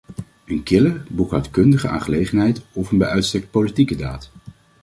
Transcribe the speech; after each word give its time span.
Een 0.45 0.63
kille, 0.63 1.01
boekhoudkundige 1.09 1.87
aangelegenheid 1.87 2.61
of 2.73 2.91
een 2.91 2.97
bij 2.97 3.07
uitstek 3.07 3.51
politieke 3.51 3.95
daad? 3.95 4.31